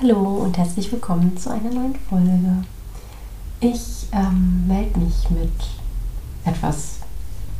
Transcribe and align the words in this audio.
Hallo 0.00 0.44
und 0.44 0.56
herzlich 0.56 0.92
willkommen 0.92 1.36
zu 1.36 1.50
einer 1.50 1.72
neuen 1.72 1.96
Folge. 2.08 2.64
Ich 3.58 4.06
ähm, 4.12 4.64
melde 4.68 5.00
mich 5.00 5.28
mit 5.28 5.50
etwas, 6.44 6.98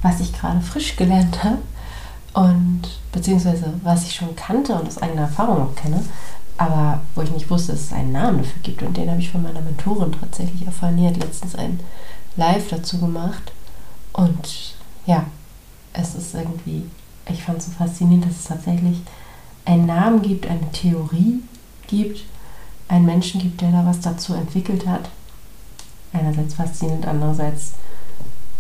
was 0.03 0.21
ich 0.21 0.33
gerade 0.33 0.61
frisch 0.61 0.95
gelernt 0.95 1.43
habe 1.43 1.59
und 2.35 2.83
beziehungsweise 3.11 3.75
was 3.83 4.05
ich 4.05 4.15
schon 4.15 4.37
kannte 4.37 4.73
und 4.75 4.87
aus 4.87 4.99
eigener 4.99 5.23
Erfahrung 5.23 5.63
auch 5.63 5.75
kenne, 5.75 6.01
aber 6.59 7.01
wo 7.17 7.23
ich 7.23 7.33
nicht 7.33 7.51
wusste, 7.51 7.73
dass 7.73 7.81
es 7.81 7.93
einen 7.93 8.13
Namen 8.13 8.39
dafür 8.39 8.63
gibt 8.63 8.85
und 8.85 8.97
den 8.97 9.11
habe 9.11 9.21
ich 9.21 9.33
von 9.33 9.43
meiner 9.43 9.61
Mentorin 9.61 10.13
tatsächlich 10.13 10.65
erfahren. 10.65 10.97
Die 10.97 11.09
hat 11.09 11.17
letztens 11.17 11.57
ein 11.57 11.81
Live 12.37 12.69
dazu 12.69 13.01
gemacht 13.01 13.51
und 14.13 14.77
ja, 15.07 15.25
es 15.93 16.15
ist 16.15 16.35
irgendwie, 16.35 16.85
ich 17.29 17.43
fand 17.43 17.59
es 17.59 17.67
so 17.67 17.73
faszinierend, 17.73 18.27
dass 18.27 18.39
es 18.39 18.45
tatsächlich 18.45 18.99
einen 19.65 19.87
Namen 19.87 20.23
gibt, 20.23 20.47
eine 20.47 20.71
Theorie 20.71 21.43
gibt, 21.89 22.25
einen 22.89 23.07
Menschen 23.07 23.41
gibt, 23.41 23.61
der 23.61 23.73
da 23.73 23.85
was 23.85 24.01
dazu 24.01 24.35
entwickelt 24.35 24.87
hat. 24.87 25.11
Einerseits 26.13 26.55
faszinierend, 26.55 27.07
andererseits 27.07 27.73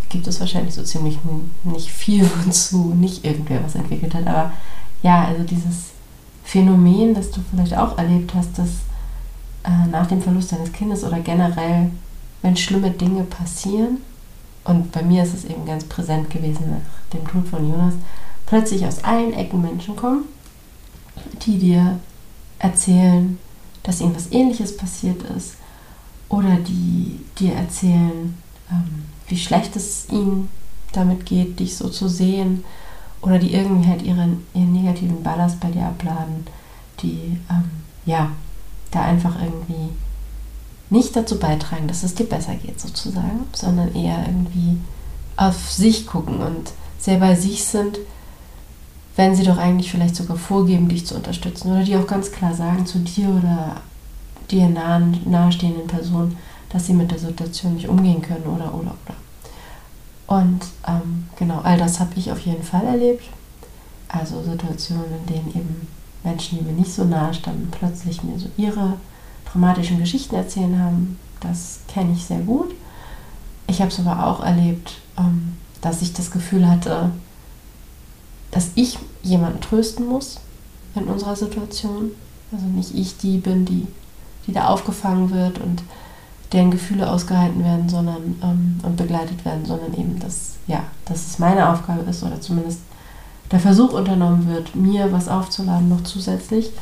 gibt 0.09 0.27
es 0.27 0.41
wahrscheinlich 0.41 0.75
so 0.75 0.83
ziemlich 0.83 1.19
nicht 1.65 1.91
viel 1.91 2.29
wozu 2.45 2.95
nicht 2.95 3.25
irgendwer 3.25 3.63
was 3.65 3.75
entwickelt 3.75 4.15
hat. 4.15 4.27
Aber 4.27 4.53
ja, 5.03 5.25
also 5.25 5.45
dieses 5.45 5.91
Phänomen, 6.45 7.15
das 7.15 7.31
du 7.31 7.41
vielleicht 7.51 7.77
auch 7.77 7.97
erlebt 7.99 8.35
hast, 8.35 8.59
dass 8.59 8.69
äh, 9.65 9.87
nach 9.91 10.07
dem 10.07 10.23
Verlust 10.23 10.53
deines 10.53 10.73
Kindes 10.73 11.05
oder 11.05 11.21
generell, 11.21 11.91
wenn 12.43 12.57
schlimme 12.57 12.91
Dinge 12.91 13.25
passieren, 13.25 13.99
und 14.65 14.93
bei 14.93 15.03
mir 15.03 15.23
ist 15.23 15.35
es 15.35 15.45
eben 15.47 15.65
ganz 15.65 15.85
präsent 15.85 16.29
gewesen 16.29 16.71
nach 16.71 17.19
dem 17.19 17.27
Tod 17.27 17.49
von 17.49 17.67
Jonas, 17.69 17.95
plötzlich 18.45 18.85
aus 18.85 19.03
allen 19.03 19.33
Ecken 19.33 19.63
Menschen 19.63 19.97
kommen, 19.97 20.25
die 21.43 21.59
dir 21.59 21.99
erzählen, 22.59 23.39
dass 23.83 24.01
ihnen 24.01 24.17
was 24.17 24.33
Ähnliches 24.33 24.77
passiert 24.77 25.23
ist 25.37 25.55
oder 26.29 26.57
die 26.57 27.21
dir 27.39 27.55
erzählen, 27.55 28.37
ähm, 28.71 29.05
wie 29.29 29.39
schlecht 29.39 29.77
es 29.77 30.09
ihnen 30.11 30.49
damit 30.93 31.27
geht, 31.27 31.61
dich 31.61 31.77
so 31.77 31.89
zu 31.89 32.09
sehen 32.09 32.65
oder 33.21 33.39
die 33.39 33.53
irgendwie 33.53 33.89
halt 33.89 34.03
ihren, 34.03 34.47
ihren 34.55 34.73
negativen 34.73 35.23
Ballast 35.23 35.61
bei 35.61 35.71
dir 35.71 35.87
abladen, 35.87 36.47
die 37.03 37.39
ähm, 37.51 37.71
ja 38.05 38.31
da 38.91 39.03
einfach 39.03 39.41
irgendwie 39.41 39.91
nicht 40.91 41.15
dazu 41.15 41.39
beitragen, 41.39 41.89
dass 41.89 42.03
es 42.03 42.15
dir 42.15 42.25
besser 42.25 42.55
geht 42.55 42.81
sozusagen, 42.81 43.47
sondern 43.53 43.95
eher 43.95 44.25
irgendwie 44.27 44.79
auf 45.37 45.71
sich 45.71 46.07
gucken 46.07 46.39
und 46.41 46.73
sehr 46.99 47.19
bei 47.19 47.35
sich 47.35 47.65
sind, 47.65 47.99
wenn 49.19 49.35
sie 49.35 49.43
doch 49.43 49.59
eigentlich 49.59 49.91
vielleicht 49.91 50.15
sogar 50.15 50.37
vorgeben, 50.37 50.89
dich 50.89 51.05
zu 51.05 51.17
unterstützen 51.17 51.73
oder 51.73 51.83
die 51.83 51.97
auch 51.97 52.07
ganz 52.07 52.31
klar 52.31 52.55
sagen 52.55 52.87
zu 52.87 53.01
dir 53.01 53.29
oder 53.29 53.79
dir 54.49 54.69
nahen, 54.69 55.19
nahestehenden 55.29 55.89
Personen, 55.89 56.37
dass 56.71 56.87
sie 56.87 56.93
mit 56.93 57.11
der 57.11 57.19
Situation 57.19 57.75
nicht 57.75 57.89
umgehen 57.89 58.23
können 58.23 58.45
oder 58.45 58.73
oder 58.73 58.95
oder. 58.95 59.17
Und 60.29 60.61
ähm, 60.87 61.27
genau, 61.37 61.59
all 61.65 61.77
das 61.79 61.99
habe 61.99 62.13
ich 62.15 62.31
auf 62.31 62.39
jeden 62.39 62.63
Fall 62.63 62.85
erlebt. 62.85 63.25
Also 64.07 64.41
Situationen, 64.41 65.07
in 65.27 65.35
denen 65.35 65.49
eben 65.49 65.89
Menschen, 66.23 66.59
die 66.59 66.65
mir 66.65 66.79
nicht 66.79 66.93
so 66.93 67.03
nahe 67.03 67.35
standen, 67.35 67.73
plötzlich 67.73 68.23
mir 68.23 68.39
so 68.39 68.49
ihre 68.57 68.99
dramatischen 69.51 69.99
Geschichten 69.99 70.37
erzählen 70.37 70.81
haben. 70.81 71.19
Das 71.41 71.81
kenne 71.89 72.13
ich 72.13 72.25
sehr 72.25 72.41
gut. 72.41 72.73
Ich 73.67 73.81
habe 73.81 73.91
es 73.91 73.99
aber 73.99 74.29
auch 74.29 74.45
erlebt, 74.45 74.93
ähm, 75.19 75.57
dass 75.81 76.03
ich 76.03 76.13
das 76.13 76.31
Gefühl 76.31 76.69
hatte, 76.69 77.11
dass 78.59 78.73
ich 78.75 78.99
jemanden 79.23 79.61
trösten 79.61 80.05
muss 80.05 80.41
in 80.97 81.05
unserer 81.05 81.37
Situation. 81.37 82.11
Also 82.51 82.67
nicht 82.67 82.93
ich 82.93 83.17
die 83.17 83.39
bin, 83.39 83.65
die, 83.65 83.87
die 84.49 84.53
da 84.53 84.67
aufgefangen 84.67 85.31
wird 85.31 85.61
und 85.61 85.85
deren 86.53 86.73
Gefühle 86.73 87.09
ausgehalten 87.09 87.63
werden, 87.63 87.89
sondern 87.89 88.37
ähm, 88.43 88.81
und 88.83 88.97
begleitet 88.97 89.45
werden, 89.45 89.65
sondern 89.65 89.95
eben, 89.95 90.19
dass, 90.19 90.57
ja, 90.67 90.83
dass 91.05 91.29
es 91.29 91.39
meine 91.39 91.69
Aufgabe 91.69 92.01
ist 92.11 92.25
oder 92.25 92.41
zumindest 92.41 92.81
der 93.53 93.61
Versuch 93.61 93.93
unternommen 93.93 94.49
wird, 94.49 94.75
mir 94.75 95.13
was 95.13 95.29
aufzuladen 95.29 95.89
noch 95.89 96.03
zusätzlich. 96.03 96.73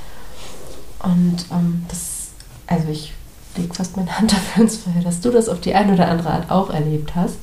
Und 1.02 1.44
ähm, 1.52 1.84
das, 1.88 2.28
also 2.68 2.88
ich 2.88 3.12
lege 3.54 3.74
fast 3.74 3.98
meine 3.98 4.18
Hand 4.18 4.32
dafür 4.32 4.62
ins 4.62 4.78
Feuer, 4.78 5.02
dass 5.04 5.20
du 5.20 5.30
das 5.30 5.50
auf 5.50 5.60
die 5.60 5.74
eine 5.74 5.92
oder 5.92 6.08
andere 6.08 6.30
Art 6.30 6.50
auch 6.50 6.70
erlebt 6.70 7.14
hast 7.14 7.36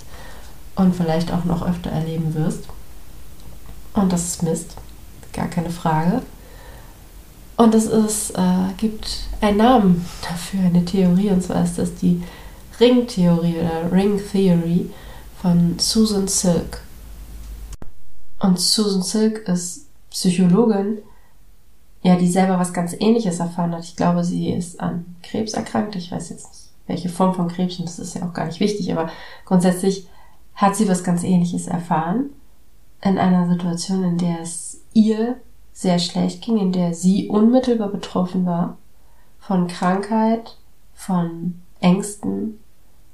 und 0.76 0.96
vielleicht 0.96 1.32
auch 1.32 1.44
noch 1.44 1.62
öfter 1.62 1.92
erleben 1.92 2.34
wirst. 2.34 2.64
Und 3.94 4.12
das 4.12 4.26
ist 4.26 4.44
Mist, 4.44 4.76
gar 5.34 5.48
keine 5.48 5.70
Frage. 5.70 6.22
Und 7.56 7.76
es 7.76 7.86
ist, 7.86 8.32
äh, 8.32 8.74
gibt 8.78 9.28
einen 9.42 9.58
Namen 9.58 10.06
dafür, 10.22 10.62
eine 10.62 10.84
Theorie, 10.84 11.30
und 11.30 11.44
zwar 11.44 11.64
ist 11.64 11.78
das 11.78 11.94
die 11.96 12.22
Ring-Theorie 12.80 13.58
oder 13.60 13.92
Ring 13.92 14.20
Theory 14.32 14.90
von 15.42 15.78
Susan 15.78 16.28
Silk. 16.28 16.82
Und 18.40 18.60
Susan 18.60 19.04
Silk 19.04 19.48
ist 19.48 19.86
Psychologin, 20.10 20.98
ja, 22.02 22.18
die 22.18 22.30
selber 22.30 22.60
was 22.60 22.74
ganz 22.74 22.94
ähnliches 23.00 23.40
erfahren 23.40 23.74
hat. 23.74 23.84
Ich 23.84 23.96
glaube, 23.96 24.24
sie 24.24 24.52
ist 24.52 24.80
an 24.80 25.16
Krebs 25.22 25.54
erkrankt. 25.54 25.96
Ich 25.96 26.12
weiß 26.12 26.30
jetzt 26.30 26.50
nicht, 26.50 26.70
welche 26.88 27.10
Form 27.10 27.36
von 27.36 27.48
Krebs, 27.48 27.78
und 27.80 27.88
das 27.88 28.00
ist 28.00 28.16
ja 28.16 28.24
auch 28.28 28.34
gar 28.34 28.48
nicht 28.48 28.60
wichtig, 28.60 28.92
aber 28.92 29.10
grundsätzlich 29.46 30.08
hat 30.56 30.76
sie 30.76 30.90
was 30.90 31.04
ganz 31.04 31.24
ähnliches 31.24 31.68
erfahren 31.68 32.32
in 33.04 33.18
einer 33.18 33.48
Situation, 33.48 34.04
in 34.04 34.18
der 34.18 34.40
es 34.42 34.82
ihr 34.94 35.38
sehr 35.74 36.00
schlecht 36.00 36.42
ging, 36.42 36.58
in 36.58 36.72
der 36.72 36.94
sie 36.94 37.28
unmittelbar 37.28 37.90
betroffen 37.90 38.46
war 38.46 38.78
von 39.40 39.68
Krankheit, 39.68 40.58
von 40.94 41.56
Ängsten, 41.82 42.60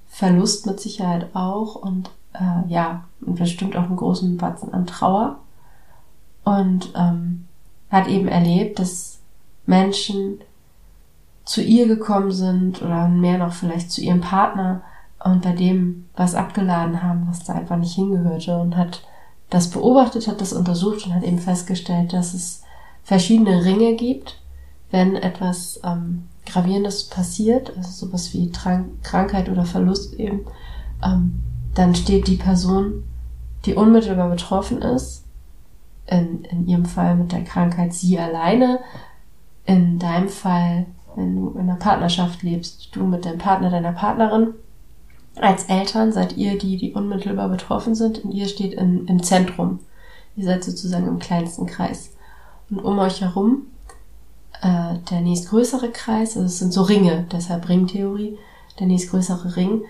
Verlust 0.07 0.65
mit 0.65 0.79
Sicherheit 0.79 1.33
auch 1.33 1.75
und 1.75 2.11
äh, 2.33 2.67
ja, 2.67 3.05
und 3.21 3.39
bestimmt 3.39 3.75
auch 3.75 3.83
einen 3.83 3.95
großen 3.95 4.37
Batzen 4.37 4.73
an 4.73 4.85
Trauer. 4.85 5.39
Und 6.43 6.93
ähm, 6.95 7.47
hat 7.89 8.07
eben 8.07 8.27
erlebt, 8.27 8.79
dass 8.79 9.19
Menschen 9.65 10.39
zu 11.45 11.61
ihr 11.61 11.87
gekommen 11.87 12.31
sind 12.31 12.81
oder 12.81 13.07
mehr 13.07 13.39
noch 13.39 13.53
vielleicht 13.53 13.91
zu 13.91 14.01
ihrem 14.01 14.21
Partner 14.21 14.81
und 15.23 15.41
bei 15.41 15.53
dem 15.53 16.07
was 16.15 16.35
abgeladen 16.35 17.01
haben, 17.01 17.27
was 17.27 17.43
da 17.43 17.53
einfach 17.53 17.77
nicht 17.77 17.95
hingehörte 17.95 18.57
und 18.57 18.77
hat 18.77 19.03
das 19.49 19.69
beobachtet, 19.69 20.27
hat 20.27 20.41
das 20.41 20.53
untersucht 20.53 21.05
und 21.05 21.15
hat 21.15 21.23
eben 21.23 21.39
festgestellt, 21.39 22.13
dass 22.13 22.33
es 22.33 22.63
verschiedene 23.03 23.65
Ringe 23.65 23.95
gibt, 23.95 24.39
wenn 24.91 25.15
etwas 25.15 25.79
ähm, 25.83 26.27
Gravierendes 26.45 27.05
passiert, 27.05 27.75
also 27.77 28.07
sowas 28.07 28.33
wie 28.33 28.51
Trank 28.51 29.03
Krankheit 29.03 29.49
oder 29.49 29.65
Verlust 29.65 30.13
eben, 30.15 30.41
ähm, 31.03 31.39
dann 31.73 31.95
steht 31.95 32.27
die 32.27 32.35
Person, 32.35 33.03
die 33.65 33.75
unmittelbar 33.75 34.29
betroffen 34.29 34.81
ist, 34.81 35.25
in, 36.07 36.43
in 36.45 36.67
ihrem 36.67 36.85
Fall 36.85 37.15
mit 37.15 37.31
der 37.31 37.43
Krankheit 37.43 37.93
sie 37.93 38.17
alleine, 38.19 38.79
in 39.65 39.99
deinem 39.99 40.29
Fall, 40.29 40.87
wenn 41.15 41.35
du 41.35 41.51
in 41.51 41.61
einer 41.61 41.75
Partnerschaft 41.75 42.41
lebst, 42.41 42.89
du 42.95 43.03
mit 43.03 43.25
deinem 43.25 43.37
Partner, 43.37 43.69
deiner 43.69 43.91
Partnerin, 43.91 44.55
als 45.43 45.65
Eltern 45.65 46.11
seid 46.11 46.37
ihr 46.37 46.57
die, 46.57 46.77
die 46.77 46.93
unmittelbar 46.93 47.49
betroffen 47.49 47.95
sind 47.95 48.23
und 48.23 48.31
ihr 48.31 48.47
steht 48.47 48.73
in, 48.73 49.07
im 49.07 49.23
Zentrum. 49.23 49.79
Ihr 50.35 50.45
seid 50.45 50.63
sozusagen 50.63 51.07
im 51.07 51.19
kleinsten 51.19 51.65
Kreis. 51.65 52.11
Und 52.69 52.79
um 52.79 52.99
euch 52.99 53.21
herum 53.21 53.67
äh, 54.61 54.97
der 55.09 55.21
nächstgrößere 55.21 55.89
Kreis, 55.89 56.35
also 56.35 56.45
es 56.45 56.59
sind 56.59 56.73
so 56.73 56.83
Ringe, 56.83 57.25
deshalb 57.31 57.67
Ringtheorie, 57.67 58.37
der 58.79 58.87
nächstgrößere 58.87 59.55
Ring 59.55 59.81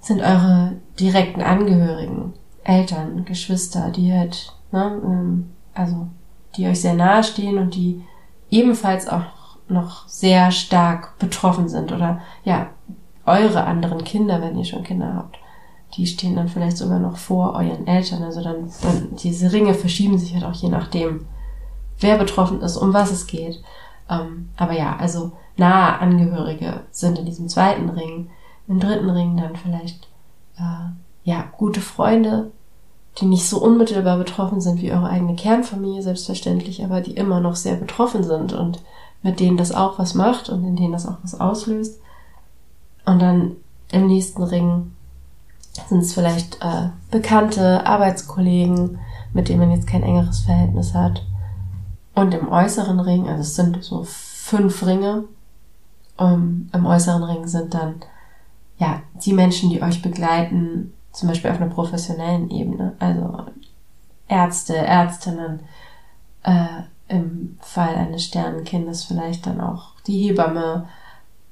sind 0.00 0.20
eure 0.20 0.72
direkten 0.98 1.42
Angehörigen, 1.42 2.32
Eltern, 2.64 3.24
Geschwister, 3.24 3.90
die 3.90 4.12
halt, 4.12 4.52
ne, 4.72 5.00
ähm, 5.04 5.50
also 5.74 6.08
die 6.56 6.66
euch 6.66 6.80
sehr 6.80 6.94
nahe 6.94 7.22
stehen 7.22 7.58
und 7.58 7.74
die 7.74 8.02
ebenfalls 8.50 9.08
auch 9.08 9.24
noch 9.68 10.08
sehr 10.08 10.50
stark 10.52 11.18
betroffen 11.18 11.68
sind 11.68 11.92
oder 11.92 12.20
ja, 12.44 12.70
eure 13.26 13.64
anderen 13.64 14.04
Kinder, 14.04 14.40
wenn 14.40 14.56
ihr 14.56 14.64
schon 14.64 14.84
Kinder 14.84 15.14
habt, 15.14 15.38
die 15.94 16.06
stehen 16.06 16.36
dann 16.36 16.48
vielleicht 16.48 16.76
sogar 16.76 16.98
noch 16.98 17.16
vor 17.16 17.54
euren 17.54 17.86
Eltern. 17.86 18.22
Also 18.22 18.42
dann, 18.42 18.70
dann 18.82 19.16
diese 19.16 19.52
Ringe 19.52 19.74
verschieben 19.74 20.18
sich 20.18 20.34
halt 20.34 20.44
auch 20.44 20.54
je 20.54 20.68
nachdem, 20.68 21.26
wer 22.00 22.18
betroffen 22.18 22.60
ist, 22.60 22.76
um 22.76 22.92
was 22.92 23.10
es 23.10 23.26
geht. 23.26 23.62
Ähm, 24.08 24.50
aber 24.56 24.72
ja, 24.72 24.96
also 24.96 25.32
nahe 25.56 25.98
Angehörige 25.98 26.80
sind 26.90 27.18
in 27.18 27.26
diesem 27.26 27.48
zweiten 27.48 27.88
Ring. 27.90 28.30
Im 28.68 28.80
dritten 28.80 29.10
Ring 29.10 29.36
dann 29.36 29.56
vielleicht 29.56 30.08
äh, 30.58 30.90
ja 31.24 31.44
gute 31.56 31.80
Freunde, 31.80 32.50
die 33.20 33.26
nicht 33.26 33.46
so 33.46 33.58
unmittelbar 33.58 34.18
betroffen 34.18 34.60
sind 34.60 34.82
wie 34.82 34.92
eure 34.92 35.08
eigene 35.08 35.36
Kernfamilie, 35.36 36.02
selbstverständlich, 36.02 36.84
aber 36.84 37.00
die 37.00 37.12
immer 37.12 37.40
noch 37.40 37.56
sehr 37.56 37.76
betroffen 37.76 38.22
sind 38.22 38.52
und 38.52 38.82
mit 39.22 39.40
denen 39.40 39.56
das 39.56 39.72
auch 39.72 39.98
was 39.98 40.14
macht 40.14 40.50
und 40.50 40.64
in 40.64 40.76
denen 40.76 40.92
das 40.92 41.06
auch 41.06 41.18
was 41.22 41.40
auslöst. 41.40 42.00
Und 43.06 43.20
dann 43.20 43.56
im 43.90 44.06
nächsten 44.06 44.42
Ring 44.42 44.92
sind 45.88 46.00
es 46.00 46.12
vielleicht 46.12 46.62
äh, 46.62 46.90
bekannte 47.10 47.86
Arbeitskollegen, 47.86 48.98
mit 49.32 49.48
denen 49.48 49.60
man 49.60 49.70
jetzt 49.70 49.86
kein 49.86 50.02
engeres 50.02 50.40
Verhältnis 50.40 50.92
hat. 50.92 51.24
Und 52.14 52.34
im 52.34 52.48
äußeren 52.48 53.00
Ring, 53.00 53.28
also 53.28 53.40
es 53.40 53.54
sind 53.56 53.82
so 53.82 54.04
fünf 54.04 54.84
Ringe, 54.84 55.24
um, 56.18 56.26
ähm, 56.26 56.70
im 56.72 56.86
äußeren 56.86 57.22
Ring 57.22 57.46
sind 57.46 57.74
dann 57.74 57.96
ja 58.78 59.02
die 59.24 59.34
Menschen, 59.34 59.70
die 59.70 59.82
euch 59.82 60.02
begleiten, 60.02 60.92
zum 61.12 61.28
Beispiel 61.28 61.50
auf 61.50 61.60
einer 61.60 61.70
professionellen 61.70 62.50
Ebene, 62.50 62.94
also 62.98 63.44
Ärzte, 64.28 64.76
Ärztinnen, 64.76 65.60
äh, 66.42 66.82
im 67.08 67.58
Fall 67.60 67.94
eines 67.94 68.24
Sternenkindes 68.24 69.04
vielleicht 69.04 69.46
dann 69.46 69.60
auch 69.60 69.92
die 70.06 70.26
Hebamme 70.26 70.88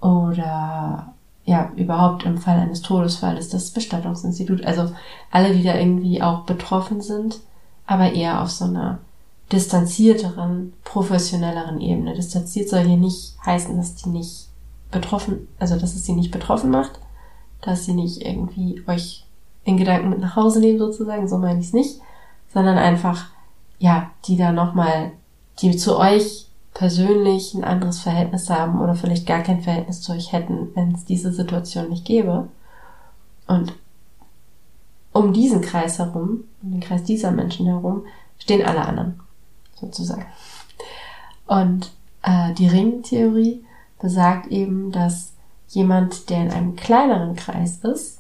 oder 0.01 1.14
ja, 1.45 1.71
überhaupt 1.77 2.25
im 2.25 2.39
Fall 2.39 2.59
eines 2.59 2.81
Todesfalles 2.81 3.51
das 3.51 3.71
Bestattungsinstitut. 3.71 4.65
Also 4.65 4.93
alle, 5.31 5.55
die 5.55 5.63
da 5.63 5.75
irgendwie 5.75 6.23
auch 6.23 6.41
betroffen 6.41 7.01
sind, 7.01 7.41
aber 7.87 8.13
eher 8.13 8.43
auf 8.43 8.51
so 8.51 8.65
einer 8.65 8.99
distanzierteren, 9.53 10.73
professionelleren 10.85 11.81
Ebene. 11.81 12.15
Distanziert 12.15 12.69
soll 12.69 12.85
hier 12.85 12.97
nicht 12.97 13.37
heißen, 13.45 13.77
dass 13.77 13.95
die 13.95 14.09
nicht 14.09 14.49
betroffen, 14.91 15.49
also 15.59 15.77
dass 15.77 15.95
es 15.95 16.07
sie 16.07 16.15
nicht 16.15 16.31
betroffen 16.31 16.71
macht, 16.71 16.99
dass 17.61 17.85
sie 17.85 17.95
nicht 17.95 18.23
irgendwie 18.23 18.83
euch 18.87 19.27
in 19.65 19.77
Gedanken 19.77 20.11
mit 20.11 20.21
nach 20.21 20.37
Hause 20.37 20.61
nehmen 20.61 20.79
sozusagen, 20.79 21.29
so 21.29 21.39
meine 21.39 21.61
ich 21.61 21.67
es 21.67 21.73
nicht, 21.73 22.01
sondern 22.53 22.79
einfach, 22.79 23.27
ja, 23.79 24.11
die 24.27 24.37
da 24.37 24.53
nochmal, 24.53 25.13
die 25.61 25.77
zu 25.77 25.99
euch 25.99 26.47
persönlich 26.75 27.55
ein 27.55 27.65
anderes 27.65 28.01
Verhältnis 28.01 28.51
haben 28.51 28.81
oder 28.81 28.97
vielleicht 28.97 29.27
gar 29.27 29.43
kein 29.43 29.63
Verhältnis 29.63 30.03
zu 30.03 30.13
euch 30.13 30.33
hätten, 30.33 30.71
wenn 30.75 30.93
es 30.93 31.05
diese 31.05 31.33
Situation 31.33 31.89
nicht 31.89 32.05
gäbe. 32.05 32.49
Und 33.47 33.73
um 35.13 35.33
diesen 35.33 35.61
Kreis 35.61 35.99
herum, 35.99 36.45
um 36.63 36.73
den 36.73 36.81
Kreis 36.81 37.05
dieser 37.05 37.31
Menschen 37.31 37.67
herum, 37.67 38.05
stehen 38.39 38.67
alle 38.67 38.85
anderen, 38.85 39.21
sozusagen. 39.75 40.27
Und 41.47 41.93
äh, 42.23 42.53
die 42.55 42.67
Ringtheorie 42.67 43.65
besagt 44.01 44.49
eben, 44.49 44.91
dass 44.91 45.35
jemand, 45.69 46.29
der 46.31 46.43
in 46.43 46.51
einem 46.51 46.75
kleineren 46.75 47.37
Kreis 47.37 47.79
ist, 47.79 48.19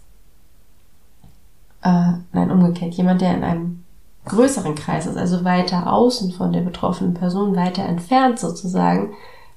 äh, 1.83 2.13
nein, 2.33 2.51
umgekehrt, 2.51 2.95
jemand, 2.95 3.21
der 3.21 3.35
in 3.35 3.43
einem 3.43 3.84
größeren 4.27 4.75
Kreises, 4.75 5.17
also 5.17 5.45
weiter 5.45 5.93
außen 5.93 6.33
von 6.33 6.53
der 6.53 6.63
betroffenen 6.63 7.15
Person, 7.15 7.57
weiter 7.57 7.85
entfernt 7.85 8.39
sozusagen, 8.39 9.13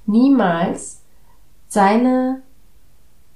niemals 0.06 1.00
seine 1.68 2.42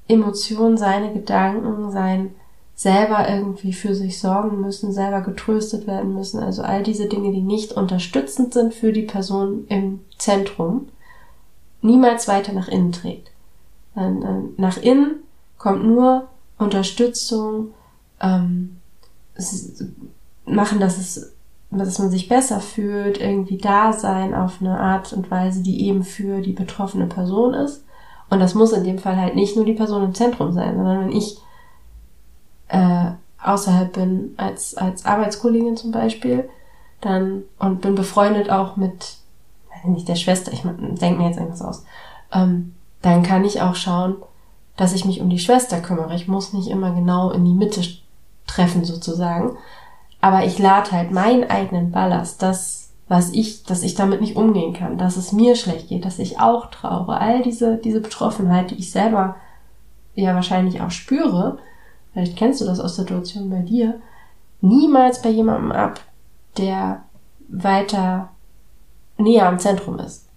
Emotionen, 0.09 0.77
seine 0.77 1.13
Gedanken, 1.13 1.91
sein 1.91 2.35
selber 2.75 3.29
irgendwie 3.29 3.73
für 3.73 3.95
sich 3.95 4.19
sorgen 4.19 4.61
müssen, 4.61 4.93
selber 4.93 5.21
getröstet 5.21 5.87
werden 5.87 6.15
müssen, 6.15 6.41
also 6.41 6.63
all 6.63 6.83
diese 6.83 7.07
Dinge, 7.07 7.33
die 7.33 7.43
nicht 7.43 7.73
unterstützend 7.73 8.53
sind 8.55 8.75
für 8.75 8.93
die 8.93 9.03
Person 9.03 9.67
im 9.69 10.01
Zentrum, 10.19 10.89
niemals 11.81 12.29
weiter 12.29 12.53
nach 12.53 12.69
innen 12.69 12.93
trägt. 12.93 13.31
Nach 13.95 14.79
innen 14.79 15.23
kommt 15.59 15.85
nur 15.85 16.29
Unterstützung, 16.59 17.75
ähm, 18.21 18.79
machen, 20.45 20.81
dass 20.81 20.99
es, 20.99 21.33
dass 21.71 21.99
man 21.99 22.11
sich 22.11 22.29
besser 22.29 22.61
fühlt, 22.61 23.19
irgendwie 23.19 23.59
da 23.59 23.93
sein 23.93 24.35
auf 24.35 24.61
eine 24.61 24.79
Art 24.79 25.13
und 25.13 25.31
Weise, 25.31 25.63
die 25.63 25.87
eben 25.87 26.05
für 26.05 26.41
die 26.41 26.53
betroffene 26.53 27.07
Person 27.07 27.55
ist. 27.55 27.85
Und 28.31 28.41
das 28.41 28.55
muss 28.55 28.73
in 28.73 28.85
dem 28.85 28.99
Fall 28.99 29.17
halt 29.17 29.35
nicht 29.35 29.57
nur 29.57 29.65
die 29.65 29.75
Person 29.75 30.05
im 30.05 30.15
Zentrum 30.15 30.53
sein, 30.53 30.77
sondern 30.77 31.01
wenn 31.01 31.17
ich 31.17 31.39
äh, 32.69 33.11
außerhalb 33.43 33.93
bin, 33.93 34.35
als, 34.37 34.77
als 34.77 35.05
Arbeitskollegin 35.05 35.77
zum 35.77 35.93
Beispiel, 35.93 36.49
dann 37.01 37.43
und 37.59 37.81
bin 37.81 37.95
befreundet 37.95 38.49
auch 38.49 38.77
mit, 38.77 39.17
weiß 39.71 39.85
nicht, 39.87 40.09
der 40.09 40.15
Schwester, 40.15 40.53
ich 40.53 40.63
denke 40.63 41.19
mir 41.19 41.29
jetzt 41.29 41.39
irgendwas 41.39 41.63
aus, 41.63 41.85
ähm, 42.33 42.75
dann 43.03 43.23
kann 43.23 43.45
ich 43.45 43.61
auch 43.61 43.75
schauen, 43.75 44.17
dass 44.77 44.95
ich 44.95 45.05
mich 45.05 45.21
um 45.21 45.29
die 45.29 45.41
Schwester 45.41 45.81
kümmere. 45.81 46.15
Ich 46.15 46.29
muss 46.29 46.53
nicht 46.53 46.69
immer 46.69 46.93
genau 46.93 47.31
in 47.31 47.45
die 47.45 47.53
Mitte 47.53 47.83
treffen 48.47 48.85
sozusagen, 48.85 49.57
aber 50.23 50.45
ich 50.45 50.59
lade 50.59 50.93
halt 50.93 51.11
meinen 51.11 51.51
eigenen 51.51 51.91
Ballast, 51.91 52.43
das, 52.43 52.93
was 53.09 53.31
ich, 53.31 53.65
dass 53.65 53.83
ich 53.83 53.97
damit 53.97 54.21
nicht 54.21 54.37
umgehen 54.37 54.73
kann, 54.73 54.97
dass 54.97 55.17
es 55.17 55.33
mir 55.33 55.57
schlecht 55.57 55.89
geht, 55.89 56.05
dass 56.05 56.21
ich 56.21 56.39
auch 56.39 56.67
traure, 56.67 57.21
all 57.21 57.43
diese, 57.43 57.77
diese 57.77 58.01
Betroffenheit, 58.01 58.71
die 58.71 58.77
ich 58.77 58.93
selber 58.93 59.35
ja 60.15 60.35
wahrscheinlich 60.35 60.81
auch 60.81 60.93
spüre, 60.93 61.59
vielleicht 62.13 62.37
kennst 62.37 62.61
du 62.61 62.65
das 62.65 62.79
aus 62.79 62.95
Situationen 62.95 63.51
bei 63.51 63.63
dir, 63.63 64.01
niemals 64.61 65.21
bei 65.23 65.29
jemandem 65.29 65.73
ab, 65.73 66.01
der 66.57 67.03
weiter 67.49 68.29
näher 69.19 69.49
am 69.49 69.59
Zentrum 69.59 69.99
ist. 69.99 70.29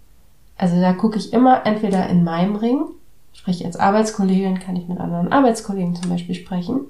Also 0.58 0.80
da 0.80 0.94
gucke 0.94 1.16
ich 1.16 1.32
immer 1.32 1.64
entweder 1.64 2.08
in 2.08 2.24
meinem 2.24 2.56
Ring, 2.56 2.86
sprich 3.32 3.64
als 3.64 3.76
Arbeitskollegin 3.76 4.58
kann 4.58 4.74
ich 4.74 4.88
mit 4.88 4.98
anderen 4.98 5.32
Arbeitskollegen 5.32 5.94
zum 5.94 6.10
Beispiel 6.10 6.34
sprechen, 6.34 6.80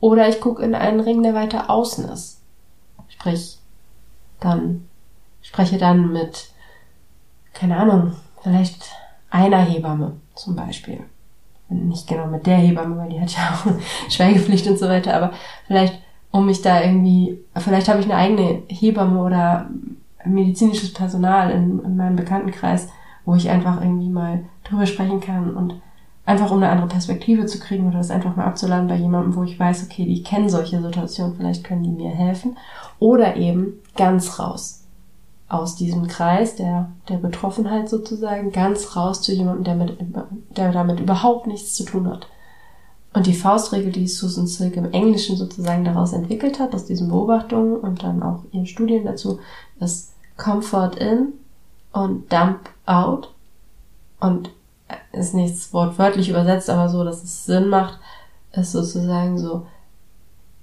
oder 0.00 0.28
ich 0.28 0.40
gucke 0.40 0.62
in 0.62 0.74
einen 0.74 1.00
Ring, 1.00 1.22
der 1.22 1.34
weiter 1.34 1.70
außen 1.70 2.08
ist. 2.08 2.40
Sprich, 3.08 3.58
dann 4.40 4.88
spreche 5.42 5.78
dann 5.78 6.12
mit, 6.12 6.48
keine 7.54 7.76
Ahnung, 7.76 8.12
vielleicht 8.42 8.90
einer 9.30 9.60
Hebamme 9.60 10.16
zum 10.34 10.56
Beispiel. 10.56 11.00
Nicht 11.68 12.06
genau 12.06 12.26
mit 12.26 12.46
der 12.46 12.56
Hebamme, 12.56 12.98
weil 12.98 13.08
die 13.08 13.20
hat 13.20 13.30
ja 13.30 13.54
auch 13.54 14.10
Schweigepflicht 14.10 14.66
und 14.66 14.78
so 14.78 14.88
weiter, 14.88 15.14
aber 15.14 15.32
vielleicht 15.66 16.00
um 16.30 16.46
mich 16.46 16.62
da 16.62 16.82
irgendwie, 16.82 17.38
vielleicht 17.56 17.88
habe 17.88 18.00
ich 18.00 18.06
eine 18.06 18.16
eigene 18.16 18.62
Hebamme 18.68 19.22
oder 19.22 19.68
medizinisches 20.24 20.92
Personal 20.92 21.50
in, 21.50 21.84
in 21.84 21.96
meinem 21.96 22.16
Bekanntenkreis, 22.16 22.88
wo 23.24 23.34
ich 23.34 23.48
einfach 23.50 23.80
irgendwie 23.80 24.08
mal 24.08 24.44
drüber 24.64 24.86
sprechen 24.86 25.20
kann 25.20 25.54
und 25.54 25.80
einfach 26.24 26.50
um 26.50 26.58
eine 26.58 26.68
andere 26.68 26.88
Perspektive 26.88 27.46
zu 27.46 27.58
kriegen 27.58 27.88
oder 27.88 27.98
das 27.98 28.10
einfach 28.10 28.36
mal 28.36 28.46
abzuladen 28.46 28.88
bei 28.88 28.96
jemandem, 28.96 29.34
wo 29.34 29.42
ich 29.42 29.58
weiß, 29.58 29.84
okay, 29.84 30.04
die 30.04 30.22
kennen 30.22 30.48
solche 30.48 30.80
Situationen, 30.80 31.36
vielleicht 31.36 31.64
können 31.64 31.82
die 31.82 31.90
mir 31.90 32.10
helfen. 32.10 32.56
Oder 32.98 33.36
eben 33.36 33.74
ganz 33.96 34.38
raus 34.38 34.84
aus 35.48 35.76
diesem 35.76 36.06
Kreis 36.06 36.56
der, 36.56 36.90
der 37.08 37.16
Betroffenheit 37.16 37.88
sozusagen, 37.88 38.52
ganz 38.52 38.96
raus 38.96 39.20
zu 39.20 39.32
jemandem, 39.32 39.64
der, 39.64 39.74
mit, 39.74 39.98
der 40.56 40.72
damit 40.72 41.00
überhaupt 41.00 41.46
nichts 41.46 41.74
zu 41.74 41.84
tun 41.84 42.08
hat. 42.08 42.26
Und 43.12 43.26
die 43.26 43.34
Faustregel, 43.34 43.92
die 43.92 44.08
Susan 44.08 44.46
Silk 44.46 44.76
im 44.76 44.90
Englischen 44.92 45.36
sozusagen 45.36 45.84
daraus 45.84 46.14
entwickelt 46.14 46.58
hat, 46.58 46.74
aus 46.74 46.86
diesen 46.86 47.08
Beobachtungen 47.08 47.76
und 47.76 48.02
dann 48.02 48.22
auch 48.22 48.40
ihren 48.52 48.66
Studien 48.66 49.04
dazu, 49.04 49.40
ist 49.80 50.14
Comfort 50.38 50.92
in 50.98 51.34
und 51.92 52.32
Dump 52.32 52.70
out. 52.86 53.30
Und 54.20 54.50
ist 55.12 55.34
nichts 55.34 55.72
wortwörtlich 55.72 56.28
übersetzt, 56.28 56.70
aber 56.70 56.88
so, 56.88 57.04
dass 57.04 57.22
es 57.22 57.44
Sinn 57.44 57.68
macht, 57.68 57.98
ist 58.52 58.72
sozusagen 58.72 59.38
so 59.38 59.66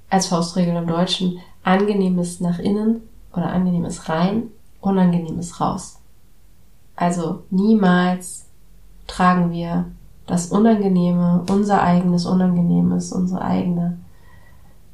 als 0.09 0.27
Faustregel 0.27 0.75
im 0.75 0.88
Deutschen 0.88 1.39
angenehmes 1.63 2.39
nach 2.39 2.59
innen 2.59 3.01
oder 3.33 3.51
angenehmes 3.51 4.09
rein, 4.09 4.43
unangenehmes 4.81 5.59
raus. 5.59 6.00
Also 6.95 7.43
niemals 7.50 8.45
tragen 9.07 9.51
wir 9.51 9.86
das 10.25 10.48
Unangenehme, 10.48 11.43
unser 11.50 11.81
eigenes 11.81 12.25
Unangenehmes, 12.25 13.12
unsere 13.12 13.41
eigene 13.41 13.98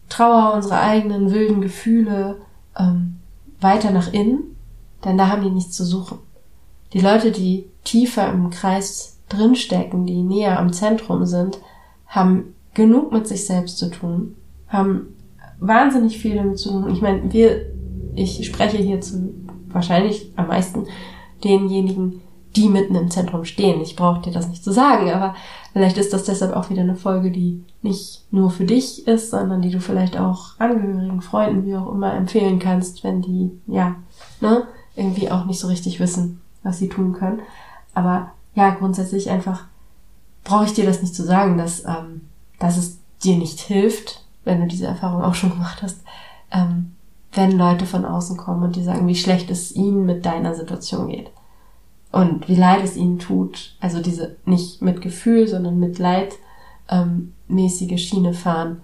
Trauer, 0.07 0.53
unsere 0.53 0.79
eigenen 0.79 1.31
wilden 1.31 1.61
Gefühle 1.61 2.37
ähm, 2.77 3.17
weiter 3.59 3.91
nach 3.91 4.13
innen, 4.13 4.55
denn 5.03 5.17
da 5.17 5.27
haben 5.27 5.43
die 5.43 5.49
nichts 5.49 5.75
zu 5.75 5.83
suchen. 5.83 6.19
Die 6.93 7.01
Leute, 7.01 7.31
die 7.31 7.65
tiefer 7.83 8.31
im 8.31 8.49
Kreis 8.49 9.14
drinstecken, 9.35 10.05
die 10.05 10.21
näher 10.21 10.59
am 10.59 10.73
Zentrum 10.73 11.25
sind, 11.25 11.59
haben 12.07 12.55
genug 12.73 13.11
mit 13.11 13.27
sich 13.27 13.45
selbst 13.45 13.77
zu 13.77 13.89
tun, 13.89 14.35
haben 14.67 15.07
wahnsinnig 15.59 16.17
viel 16.17 16.35
damit 16.35 16.59
zu 16.59 16.69
tun. 16.69 16.89
Ich 16.91 17.01
meine, 17.01 17.31
wir, 17.31 17.65
ich 18.15 18.45
spreche 18.45 18.77
hier 18.77 19.01
zu 19.01 19.33
wahrscheinlich 19.67 20.31
am 20.35 20.47
meisten 20.47 20.85
denjenigen, 21.43 22.21
die 22.55 22.69
mitten 22.69 22.95
im 22.95 23.11
Zentrum 23.11 23.43
stehen. 23.43 23.81
Ich 23.81 23.95
brauche 23.95 24.21
dir 24.21 24.31
das 24.31 24.47
nicht 24.47 24.63
zu 24.63 24.71
sagen, 24.71 25.11
aber 25.11 25.35
vielleicht 25.73 25.97
ist 25.97 26.13
das 26.13 26.23
deshalb 26.23 26.55
auch 26.55 26.69
wieder 26.69 26.81
eine 26.81 26.95
Folge, 26.95 27.31
die 27.31 27.63
nicht 27.81 28.23
nur 28.31 28.49
für 28.49 28.63
dich 28.63 29.07
ist, 29.07 29.31
sondern 29.31 29.61
die 29.61 29.71
du 29.71 29.81
vielleicht 29.81 30.17
auch 30.17 30.57
Angehörigen, 30.57 31.21
Freunden, 31.21 31.65
wie 31.65 31.75
auch 31.75 31.91
immer 31.91 32.13
empfehlen 32.13 32.59
kannst, 32.59 33.03
wenn 33.03 33.21
die, 33.21 33.51
ja, 33.67 33.95
ne, 34.39 34.63
irgendwie 34.95 35.29
auch 35.29 35.45
nicht 35.45 35.59
so 35.59 35.67
richtig 35.67 35.99
wissen, 35.99 36.41
was 36.63 36.79
sie 36.79 36.87
tun 36.87 37.11
können. 37.13 37.41
Aber 37.93 38.31
ja, 38.55 38.71
grundsätzlich 38.71 39.29
einfach 39.29 39.65
brauche 40.43 40.65
ich 40.65 40.73
dir 40.73 40.85
das 40.85 41.01
nicht 41.01 41.13
zu 41.13 41.23
sagen, 41.23 41.57
dass, 41.57 41.83
ähm, 41.85 42.21
dass 42.59 42.77
es 42.77 42.99
dir 43.23 43.37
nicht 43.37 43.59
hilft, 43.59 44.23
wenn 44.43 44.61
du 44.61 44.67
diese 44.67 44.87
Erfahrung 44.87 45.23
auch 45.23 45.35
schon 45.35 45.51
gemacht 45.51 45.81
hast, 45.81 45.99
ähm, 46.51 46.95
wenn 47.33 47.57
Leute 47.57 47.85
von 47.85 48.05
außen 48.05 48.37
kommen 48.37 48.63
und 48.63 48.75
die 48.75 48.83
sagen, 48.83 49.07
wie 49.07 49.15
schlecht 49.15 49.49
es 49.51 49.75
ihnen 49.75 50.05
mit 50.05 50.25
deiner 50.25 50.55
Situation 50.55 51.09
geht 51.09 51.31
und 52.11 52.47
wie 52.47 52.55
leid 52.55 52.83
es 52.83 52.95
ihnen 52.95 53.19
tut. 53.19 53.75
Also 53.81 54.01
diese 54.01 54.37
nicht 54.45 54.81
mit 54.81 55.01
Gefühl, 55.01 55.47
sondern 55.47 55.79
mit 55.79 55.99
Leid 55.99 56.35
ähm, 56.87 57.33
mäßige 57.49 57.99
Schiene 57.99 58.33
fahren, 58.33 58.81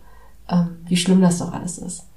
ähm, 0.49 0.79
wie 0.85 0.97
schlimm 0.97 1.21
das 1.21 1.39
doch 1.39 1.53
alles 1.53 1.77
ist. 1.77 2.07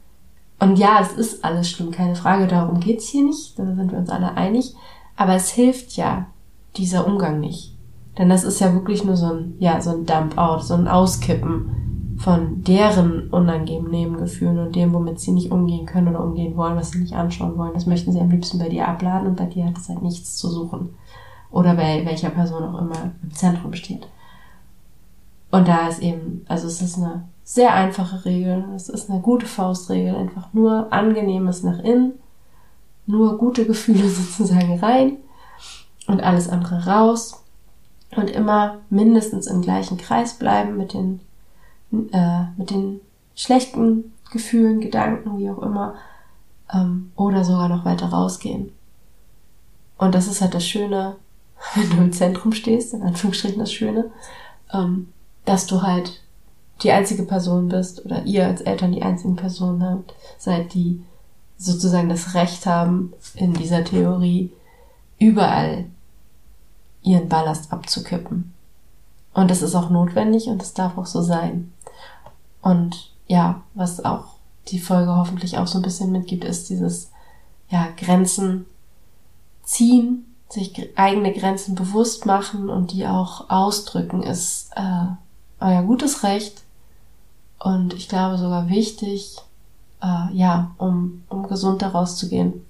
Und 0.59 0.77
ja, 0.77 0.99
es 1.01 1.13
ist 1.13 1.45
alles 1.45 1.71
schlimm, 1.71 1.93
keine 1.93 2.17
Frage, 2.17 2.47
darum 2.47 2.81
geht's 2.81 3.09
hier 3.09 3.25
nicht, 3.25 3.59
da 3.59 3.65
sind 3.65 3.93
wir 3.93 3.99
uns 3.99 4.09
alle 4.09 4.37
einig, 4.37 4.75
aber 5.15 5.35
es 5.35 5.51
hilft 5.51 5.93
ja 5.93 6.27
dieser 6.76 7.07
Umgang 7.07 7.40
nicht. 7.40 7.75
Denn 8.19 8.28
das 8.28 8.45
ist 8.45 8.61
ja 8.61 8.73
wirklich 8.73 9.04
nur 9.04 9.16
so 9.16 9.26
ein, 9.26 9.54
ja, 9.59 9.81
so 9.81 9.90
ein 9.90 10.07
Dump-out, 10.07 10.64
so 10.64 10.75
ein 10.75 10.88
Auskippen 10.88 12.16
von 12.19 12.62
deren 12.62 13.28
unangenehmen 13.31 14.19
Gefühlen 14.19 14.59
und 14.59 14.76
dem, 14.76 14.93
womit 14.93 15.19
sie 15.19 15.33
nicht 15.33 15.50
umgehen 15.50 15.85
können 15.85 16.09
oder 16.09 16.23
umgehen 16.23 16.57
wollen, 16.57 16.76
was 16.76 16.93
sie 16.93 17.00
nicht 17.00 17.14
anschauen 17.14 17.59
wollen. 17.59 17.75
Das 17.75 17.87
möchten 17.87 18.12
sie 18.12 18.21
am 18.21 18.31
liebsten 18.31 18.59
bei 18.59 18.69
dir 18.69 18.87
abladen 18.87 19.28
und 19.28 19.37
bei 19.37 19.47
dir 19.47 19.66
hat 19.66 19.76
es 19.76 19.88
halt 19.88 20.02
nichts 20.02 20.37
zu 20.37 20.49
suchen 20.49 20.90
oder 21.50 21.75
bei 21.75 22.04
welcher 22.04 22.31
Person 22.31 22.64
auch 22.64 22.81
immer 22.81 23.12
im 23.23 23.33
Zentrum 23.33 23.75
steht. 23.75 24.07
Und 25.50 25.69
da 25.69 25.88
ist 25.88 26.02
eben, 26.02 26.45
also 26.49 26.66
es 26.66 26.81
ist 26.83 26.99
eine 26.99 27.25
sehr 27.45 27.75
einfache 27.75 28.25
Regel, 28.25 28.64
es 28.75 28.88
ist 28.88 29.11
eine 29.11 29.21
gute 29.21 29.47
Faustregel, 29.47 30.16
einfach 30.16 30.52
nur 30.52 30.93
angenehmes 30.93 31.62
nach 31.62 31.78
innen, 31.78 32.14
nur 33.07 33.38
gute 33.38 33.66
Gefühle 33.66 34.09
sozusagen 34.09 34.78
rein 34.78 35.19
und 36.07 36.23
alles 36.23 36.49
andere 36.49 36.87
raus 36.87 37.43
und 38.17 38.31
immer 38.31 38.79
mindestens 38.91 39.47
im 39.47 39.63
gleichen 39.63 39.99
Kreis 39.99 40.35
bleiben 40.35 40.77
mit 40.77 40.93
den, 40.93 41.21
äh, 42.13 42.45
mit 42.57 42.71
den 42.71 43.01
schlechten 43.35 44.13
Gefühlen, 44.31 44.81
Gedanken, 44.81 45.39
wie 45.39 45.51
auch 45.51 45.63
immer, 45.63 45.95
ähm, 46.73 47.13
oder 47.17 47.45
sogar 47.45 47.69
noch 47.69 47.85
weiter 47.85 48.07
rausgehen. 48.07 48.73
Und 49.99 50.15
das 50.15 50.27
ist 50.27 50.41
halt 50.41 50.55
das 50.55 50.67
Schöne 50.67 51.17
wenn 51.75 51.91
du 51.91 51.97
im 51.97 52.13
Zentrum 52.13 52.53
stehst, 52.53 52.95
in 52.95 53.03
Anführungsstrichen 53.03 53.59
das 53.59 53.73
Schöne, 53.73 54.11
ähm, 54.73 55.09
dass 55.45 55.67
du 55.67 55.83
halt 55.83 56.21
die 56.83 56.93
einzige 56.93 57.23
Person 57.23 57.69
bist 57.69 58.05
oder 58.05 58.25
ihr 58.25 58.47
als 58.47 58.61
Eltern 58.61 58.93
die 58.93 59.03
einzigen 59.03 59.37
Personen 59.37 59.83
habt, 59.83 60.15
seid, 60.39 60.75
die 60.75 61.03
sozusagen 61.57 62.09
das 62.09 62.35
Recht 62.35 62.67
haben, 62.67 63.13
in 63.35 63.55
dieser 63.55 63.85
Theorie 63.85 64.51
überall 65.19 65.87
ihren 67.05 67.29
Ballast 67.29 67.73
abzukippen. 67.73 68.53
Und 69.33 69.51
das 69.51 69.63
ist 69.63 69.75
auch 69.75 69.91
notwendig 69.91 70.49
und 70.49 70.61
das 70.61 70.75
darf 70.75 70.99
auch 70.99 71.07
so 71.07 71.23
sein. 71.23 71.73
Und 72.63 73.11
ja, 73.27 73.63
was 73.75 74.05
auch 74.05 74.25
die 74.69 74.79
Folge 74.79 75.15
hoffentlich 75.15 75.59
auch 75.59 75.67
so 75.67 75.79
ein 75.79 75.83
bisschen 75.83 76.11
mitgibt, 76.11 76.45
ist 76.45 76.71
dieses, 76.71 77.11
ja, 77.69 77.89
Grenzen 77.97 78.67
ziehen 79.63 80.27
sich 80.49 80.91
eigene 80.97 81.33
Grenzen 81.33 81.75
bewusst 81.75 82.27
machen 82.27 82.69
und 82.71 82.93
die 82.93 83.07
auch 83.07 83.51
ausdrücken, 83.51 84.23
ist 84.23 84.71
äh, 84.77 85.07
euer 85.61 85.83
gutes 85.83 86.23
Recht 86.23 86.63
und 87.59 87.95
ich 87.95 88.09
glaube 88.09 88.39
sogar 88.39 88.69
wichtig, 88.69 89.39
äh, 90.03 90.33
ja, 90.33 90.71
um, 90.79 91.25
um 91.29 91.49
gesund 91.49 91.83
daraus 91.83 92.17
zu 92.17 92.29
gehen. 92.29 92.65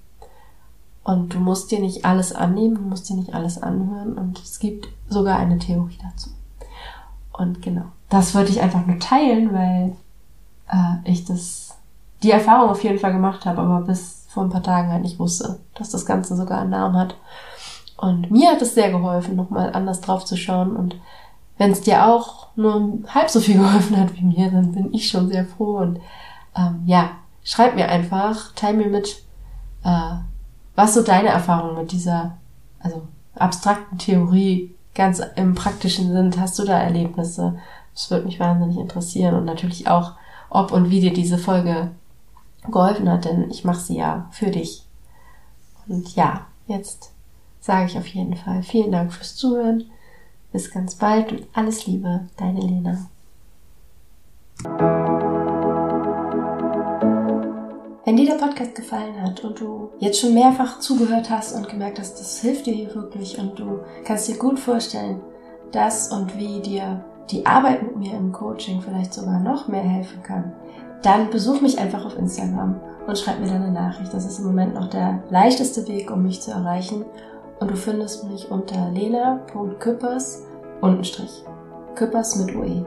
Und 1.05 1.35
du 1.35 1.39
musst 1.39 1.69
dir 1.69 1.79
nicht 1.79 2.03
alles 2.03 2.33
annehmen, 2.33 2.75
du 2.75 2.81
musst 2.81 3.07
dir 3.07 3.15
nicht 3.15 3.35
alles 3.35 3.61
anhören 3.61 4.17
und 4.17 4.39
es 4.39 4.57
gibt 4.57 4.87
sogar 5.07 5.37
eine 5.37 5.59
Theorie 5.59 5.99
dazu. 6.01 6.31
Und 7.31 7.61
genau, 7.61 7.85
das 8.09 8.33
wollte 8.33 8.51
ich 8.51 8.59
einfach 8.59 8.87
nur 8.87 8.97
teilen, 8.97 9.53
weil 9.53 9.95
äh, 10.67 11.11
ich 11.11 11.23
das, 11.23 11.77
die 12.23 12.31
Erfahrung 12.31 12.71
auf 12.71 12.83
jeden 12.83 12.97
Fall 12.97 13.13
gemacht 13.13 13.45
habe, 13.45 13.61
aber 13.61 13.81
bis 13.81 14.25
vor 14.29 14.43
ein 14.43 14.49
paar 14.49 14.63
Tagen 14.63 14.91
halt 14.91 15.03
nicht 15.03 15.19
wusste, 15.19 15.59
dass 15.75 15.91
das 15.91 16.07
Ganze 16.07 16.35
sogar 16.35 16.61
einen 16.61 16.71
Namen 16.71 16.97
hat. 16.97 17.15
Und 17.97 18.31
mir 18.31 18.49
hat 18.49 18.63
es 18.63 18.73
sehr 18.73 18.89
geholfen, 18.89 19.35
nochmal 19.35 19.73
anders 19.73 20.01
drauf 20.01 20.25
zu 20.25 20.35
schauen. 20.35 20.75
Und 20.75 20.95
wenn 21.59 21.71
es 21.71 21.81
dir 21.81 22.07
auch 22.07 22.47
nur 22.55 22.99
halb 23.09 23.29
so 23.29 23.39
viel 23.39 23.57
geholfen 23.59 23.95
hat 23.97 24.15
wie 24.15 24.25
mir, 24.25 24.49
dann 24.49 24.71
bin 24.71 24.91
ich 24.91 25.07
schon 25.07 25.29
sehr 25.29 25.45
froh. 25.45 25.77
Und 25.77 25.99
ähm, 26.55 26.81
ja, 26.87 27.11
schreib 27.43 27.75
mir 27.75 27.89
einfach, 27.89 28.53
teil 28.55 28.73
mir 28.73 28.87
mit, 28.87 29.23
äh, 29.83 30.15
was 30.75 30.93
so 30.93 31.01
deine 31.01 31.29
Erfahrungen 31.29 31.77
mit 31.77 31.91
dieser, 31.91 32.37
also 32.79 33.07
abstrakten 33.35 33.97
Theorie 33.97 34.75
ganz 34.93 35.21
im 35.35 35.55
praktischen 35.55 36.11
sind. 36.11 36.39
Hast 36.39 36.57
du 36.59 36.63
da 36.63 36.79
Erlebnisse? 36.79 37.57
Das 37.93 38.09
würde 38.11 38.25
mich 38.25 38.39
wahnsinnig 38.39 38.77
interessieren. 38.77 39.35
Und 39.35 39.45
natürlich 39.45 39.87
auch, 39.87 40.13
ob 40.49 40.71
und 40.71 40.89
wie 40.89 41.01
dir 41.01 41.13
diese 41.13 41.37
Folge 41.37 41.91
geholfen 42.71 43.09
hat, 43.09 43.25
denn 43.25 43.49
ich 43.49 43.63
mache 43.63 43.79
sie 43.79 43.97
ja 43.97 44.27
für 44.31 44.49
dich. 44.51 44.85
Und 45.87 46.15
ja, 46.15 46.47
jetzt 46.67 47.11
sage 47.59 47.85
ich 47.85 47.97
auf 47.97 48.07
jeden 48.07 48.35
Fall 48.35 48.63
vielen 48.63 48.91
Dank 48.91 49.13
fürs 49.13 49.35
Zuhören. 49.35 49.85
Bis 50.51 50.71
ganz 50.71 50.95
bald 50.95 51.31
und 51.31 51.47
alles 51.53 51.85
Liebe, 51.85 52.21
deine 52.37 52.61
Lena. 52.61 53.09
Wenn 58.05 58.17
dir 58.17 58.27
der 58.27 58.35
Podcast 58.35 58.75
gefallen 58.75 59.19
hat 59.19 59.43
und 59.43 59.59
du 59.59 59.89
jetzt 59.97 60.19
schon 60.19 60.35
mehrfach 60.35 60.77
zugehört 60.77 61.31
hast 61.31 61.55
und 61.55 61.67
gemerkt 61.67 61.97
hast, 61.97 62.19
das 62.19 62.39
hilft 62.39 62.67
dir 62.67 62.73
hier 62.75 62.93
wirklich 62.93 63.39
und 63.39 63.57
du 63.57 63.79
kannst 64.05 64.27
dir 64.27 64.37
gut 64.37 64.59
vorstellen, 64.59 65.21
dass 65.71 66.11
und 66.13 66.37
wie 66.37 66.59
dir 66.59 67.03
die 67.31 67.43
Arbeit 67.47 67.81
mit 67.81 67.97
mir 67.97 68.13
im 68.13 68.31
Coaching 68.31 68.79
vielleicht 68.79 69.11
sogar 69.11 69.39
noch 69.39 69.67
mehr 69.67 69.81
helfen 69.81 70.21
kann, 70.21 70.53
dann 71.01 71.31
besuch 71.31 71.61
mich 71.61 71.79
einfach 71.79 72.05
auf 72.05 72.15
Instagram 72.15 72.79
und 73.07 73.17
schreib 73.17 73.39
mir 73.39 73.47
deine 73.47 73.71
Nachricht. 73.71 74.13
Das 74.13 74.27
ist 74.27 74.37
im 74.37 74.45
Moment 74.45 74.75
noch 74.75 74.91
der 74.91 75.23
leichteste 75.31 75.87
Weg, 75.87 76.11
um 76.11 76.21
mich 76.21 76.41
zu 76.41 76.51
erreichen 76.51 77.05
und 77.59 77.71
du 77.71 77.75
findest 77.75 78.29
mich 78.29 78.51
unter 78.51 78.91
lena.küppers 78.91 80.43
untenstrich. 80.79 81.43
Küppers 81.95 82.35
mit 82.35 82.55
UE. 82.55 82.85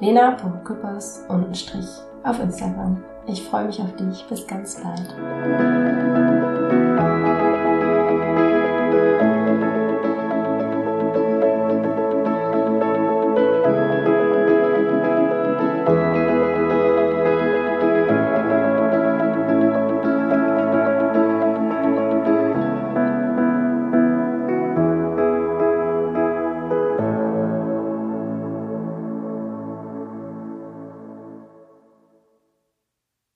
lena.küppers 0.00 1.24
untenstrich 1.30 1.86
auf 2.22 2.38
Instagram. 2.38 3.02
Ich 3.30 3.42
freue 3.42 3.66
mich 3.66 3.78
auf 3.80 3.94
dich. 3.96 4.24
Bis 4.28 4.46
ganz 4.46 4.80
bald. 4.82 6.57